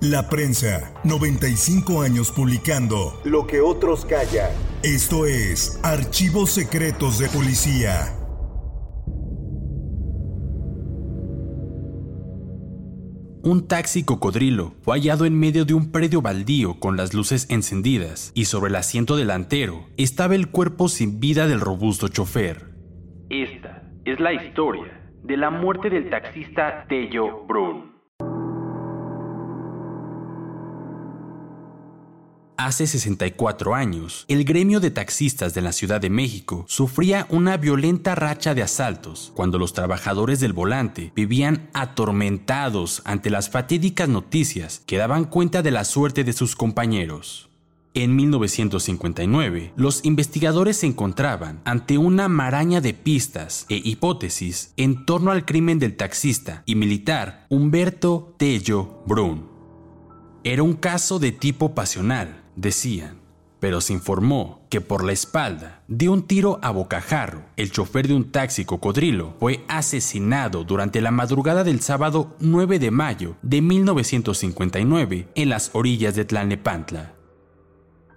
[0.00, 4.48] La prensa, 95 años publicando Lo que otros callan.
[4.84, 8.14] Esto es Archivos Secretos de Policía.
[13.42, 18.30] Un taxi cocodrilo fue hallado en medio de un predio baldío con las luces encendidas
[18.36, 22.68] y sobre el asiento delantero estaba el cuerpo sin vida del robusto chofer.
[23.30, 27.97] Esta es la historia de la muerte del taxista Tello Brun.
[32.60, 38.16] Hace 64 años, el gremio de taxistas de la Ciudad de México sufría una violenta
[38.16, 44.96] racha de asaltos cuando los trabajadores del volante vivían atormentados ante las fatídicas noticias que
[44.96, 47.48] daban cuenta de la suerte de sus compañeros.
[47.94, 55.30] En 1959, los investigadores se encontraban ante una maraña de pistas e hipótesis en torno
[55.30, 59.46] al crimen del taxista y militar Humberto Tello Brun.
[60.42, 63.20] Era un caso de tipo pasional, decían,
[63.60, 68.14] pero se informó que por la espalda de un tiro a bocajarro, el chofer de
[68.14, 75.28] un taxi cocodrilo fue asesinado durante la madrugada del sábado 9 de mayo de 1959
[75.34, 77.14] en las orillas de Tlalnepantla.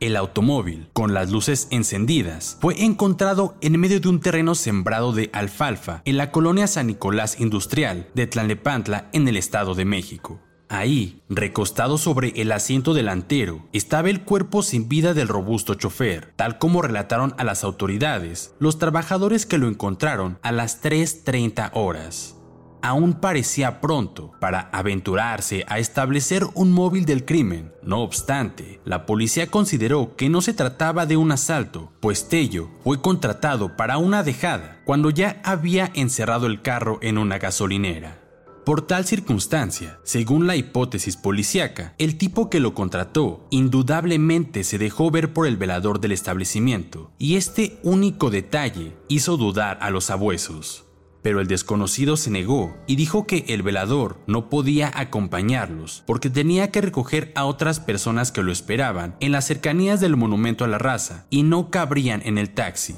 [0.00, 5.28] El automóvil, con las luces encendidas, fue encontrado en medio de un terreno sembrado de
[5.32, 10.40] alfalfa en la colonia San Nicolás Industrial de Tlalnepantla en el Estado de México.
[10.70, 16.58] Ahí, recostado sobre el asiento delantero, estaba el cuerpo sin vida del robusto chofer, tal
[16.58, 22.34] como relataron a las autoridades los trabajadores que lo encontraron a las 3.30 horas.
[22.82, 27.72] Aún parecía pronto para aventurarse a establecer un móvil del crimen.
[27.82, 33.00] No obstante, la policía consideró que no se trataba de un asalto, pues Tello fue
[33.00, 38.27] contratado para una dejada cuando ya había encerrado el carro en una gasolinera.
[38.68, 45.10] Por tal circunstancia, según la hipótesis policíaca, el tipo que lo contrató indudablemente se dejó
[45.10, 50.84] ver por el velador del establecimiento, y este único detalle hizo dudar a los sabuesos.
[51.22, 56.70] Pero el desconocido se negó y dijo que el velador no podía acompañarlos porque tenía
[56.70, 60.76] que recoger a otras personas que lo esperaban en las cercanías del monumento a la
[60.76, 62.96] raza y no cabrían en el taxi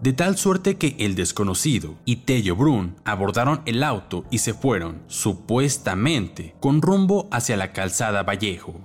[0.00, 5.02] de tal suerte que el desconocido y Tello Brun abordaron el auto y se fueron,
[5.06, 8.80] supuestamente, con rumbo hacia la calzada Vallejo.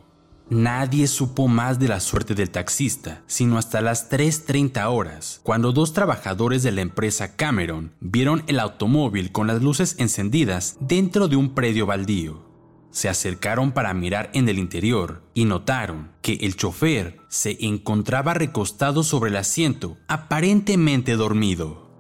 [0.50, 5.94] Nadie supo más de la suerte del taxista, sino hasta las 3.30 horas, cuando dos
[5.94, 11.56] trabajadores de la empresa Cameron vieron el automóvil con las luces encendidas dentro de un
[11.56, 12.53] predio baldío
[12.94, 19.04] se acercaron para mirar en el interior y notaron que el chofer se encontraba recostado
[19.04, 21.92] sobre el asiento, aparentemente dormido.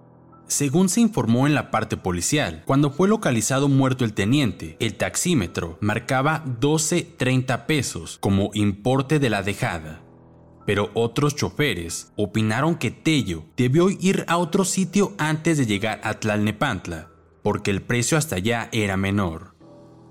[0.47, 5.79] Según se informó en la parte policial, cuando fue localizado muerto el teniente, el taxímetro
[5.81, 10.03] marcaba 12.30 pesos como importe de la dejada.
[10.67, 16.19] Pero otros choferes opinaron que Tello debió ir a otro sitio antes de llegar a
[16.19, 17.09] Tlalnepantla,
[17.41, 19.52] porque el precio hasta allá era menor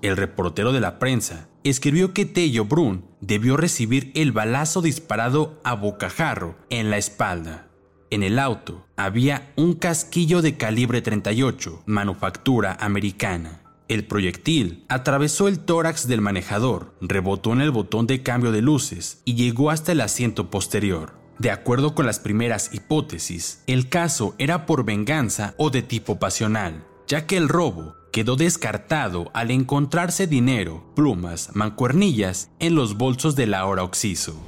[0.03, 5.73] el reportero de la prensa, escribió que Tello Brun debió recibir el balazo disparado a
[5.73, 7.69] bocajarro en la espalda.
[8.11, 13.61] En el auto había un casquillo de calibre 38, manufactura americana.
[13.87, 19.21] El proyectil atravesó el tórax del manejador, rebotó en el botón de cambio de luces
[19.25, 21.13] y llegó hasta el asiento posterior.
[21.39, 26.85] De acuerdo con las primeras hipótesis, el caso era por venganza o de tipo pasional,
[27.07, 33.55] ya que el robo quedó descartado al encontrarse dinero, plumas, mancuernillas en los bolsos del
[33.55, 34.39] ahora Oxiso.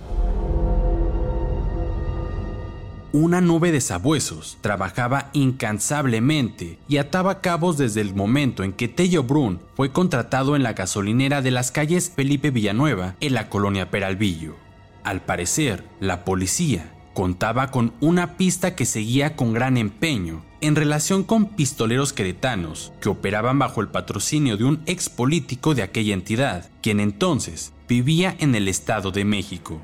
[3.11, 9.23] Una nube de sabuesos trabajaba incansablemente y ataba cabos desde el momento en que Tello
[9.23, 14.57] Brun fue contratado en la gasolinera de las calles Felipe Villanueva en la colonia Peralvillo.
[15.03, 21.23] Al parecer, la policía contaba con una pista que seguía con gran empeño en relación
[21.23, 26.69] con pistoleros queretanos que operaban bajo el patrocinio de un ex político de aquella entidad,
[26.83, 29.81] quien entonces vivía en el Estado de México.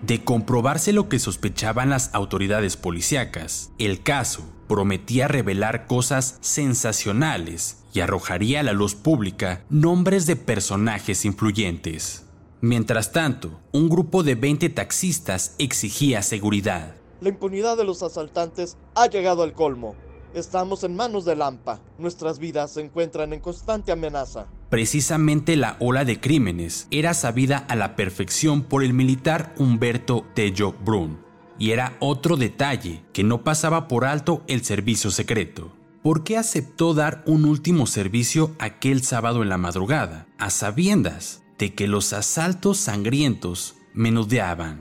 [0.00, 8.00] De comprobarse lo que sospechaban las autoridades policíacas, el caso prometía revelar cosas sensacionales y
[8.00, 12.21] arrojaría a la luz pública nombres de personajes influyentes.
[12.64, 16.94] Mientras tanto, un grupo de 20 taxistas exigía seguridad.
[17.20, 19.96] La impunidad de los asaltantes ha llegado al colmo.
[20.32, 21.80] Estamos en manos de Lampa.
[21.98, 24.46] Nuestras vidas se encuentran en constante amenaza.
[24.70, 30.72] Precisamente la ola de crímenes era sabida a la perfección por el militar Humberto Tello
[30.84, 31.18] Brun.
[31.58, 35.72] Y era otro detalle que no pasaba por alto el servicio secreto.
[36.04, 41.74] ¿Por qué aceptó dar un último servicio aquel sábado en la madrugada, a sabiendas de
[41.74, 44.80] que los asaltos sangrientos menudeaban?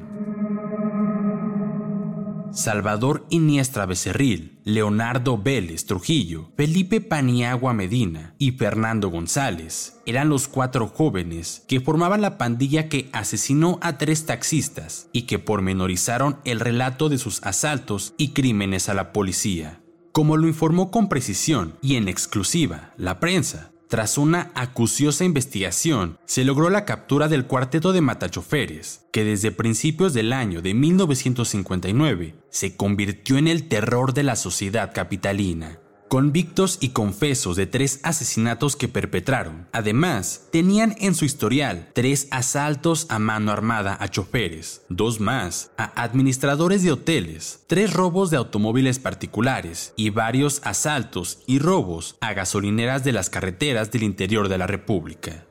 [2.54, 10.88] Salvador Iniestra Becerril, Leonardo Vélez Trujillo, Felipe Paniagua Medina y Fernando González eran los cuatro
[10.88, 17.10] jóvenes que formaban la pandilla que asesinó a tres taxistas y que pormenorizaron el relato
[17.10, 19.84] de sus asaltos y crímenes a la policía.
[20.12, 26.46] Como lo informó con precisión y en exclusiva la prensa, tras una acuciosa investigación, se
[26.46, 32.78] logró la captura del cuarteto de matachoferes, que desde principios del año de 1959 se
[32.78, 35.78] convirtió en el terror de la sociedad capitalina
[36.12, 39.70] convictos y confesos de tres asesinatos que perpetraron.
[39.72, 46.04] Además, tenían en su historial tres asaltos a mano armada a choferes, dos más a
[46.04, 53.06] administradores de hoteles, tres robos de automóviles particulares y varios asaltos y robos a gasolineras
[53.06, 55.46] de las carreteras del interior de la República.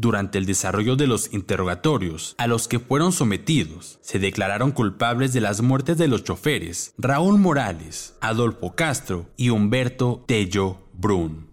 [0.00, 5.40] Durante el desarrollo de los interrogatorios a los que fueron sometidos, se declararon culpables de
[5.40, 11.48] las muertes de los choferes Raúl Morales, Adolfo Castro y Humberto Tello Brun.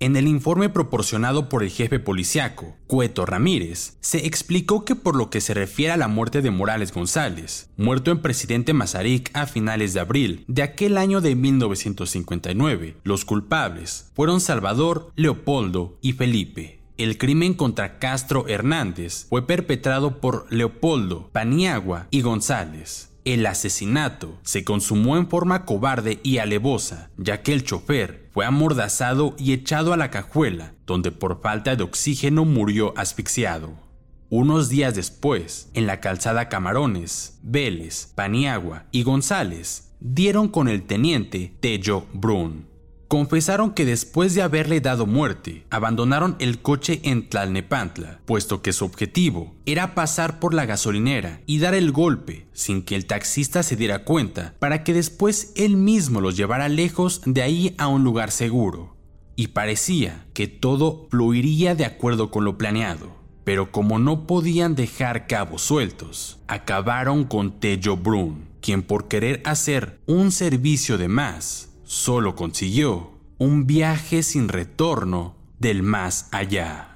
[0.00, 5.30] En el informe proporcionado por el jefe policiaco, Cueto Ramírez, se explicó que por lo
[5.30, 9.94] que se refiere a la muerte de Morales González, muerto en Presidente Mazarik a finales
[9.94, 16.85] de abril de aquel año de 1959, los culpables fueron Salvador, Leopoldo y Felipe.
[16.98, 23.10] El crimen contra Castro Hernández fue perpetrado por Leopoldo, Paniagua y González.
[23.26, 29.36] El asesinato se consumó en forma cobarde y alevosa, ya que el chofer fue amordazado
[29.38, 33.74] y echado a la cajuela, donde por falta de oxígeno murió asfixiado.
[34.30, 41.54] Unos días después, en la calzada Camarones, Vélez, Paniagua y González dieron con el teniente
[41.60, 42.75] Tello Brun
[43.08, 48.84] confesaron que después de haberle dado muerte, abandonaron el coche en Tlalnepantla, puesto que su
[48.84, 53.76] objetivo era pasar por la gasolinera y dar el golpe sin que el taxista se
[53.76, 58.30] diera cuenta, para que después él mismo los llevara lejos de ahí a un lugar
[58.30, 58.96] seguro.
[59.36, 63.16] Y parecía que todo fluiría de acuerdo con lo planeado.
[63.44, 70.00] Pero como no podían dejar cabos sueltos, acabaron con Tello Brun, quien por querer hacer
[70.06, 76.95] un servicio de más, solo consiguió un viaje sin retorno del más allá.